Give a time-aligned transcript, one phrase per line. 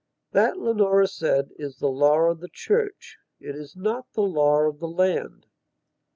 [0.31, 3.19] "That," Leonora said, "is the law of the church.
[3.39, 5.45] It is not the law of the land...."